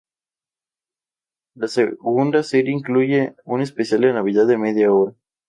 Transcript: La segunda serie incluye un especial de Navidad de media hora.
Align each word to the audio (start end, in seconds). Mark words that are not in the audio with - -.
La 1.53 1.67
segunda 1.67 2.41
serie 2.41 2.73
incluye 2.73 3.35
un 3.45 3.61
especial 3.61 4.01
de 4.01 4.13
Navidad 4.13 4.47
de 4.47 4.57
media 4.57 4.91
hora. 4.91 5.13